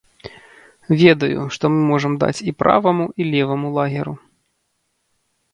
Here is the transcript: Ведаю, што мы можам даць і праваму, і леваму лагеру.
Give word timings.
Ведаю, 1.01 1.43
што 1.57 1.63
мы 1.73 1.79
можам 1.91 2.13
даць 2.23 2.37
і 2.53 2.53
праваму, 2.63 3.05
і 3.21 3.29
леваму 3.33 3.67
лагеру. 3.77 4.15